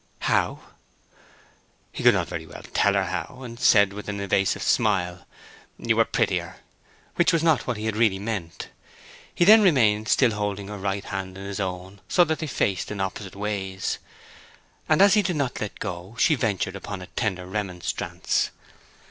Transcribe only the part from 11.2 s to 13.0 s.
in his own right, so that they faced in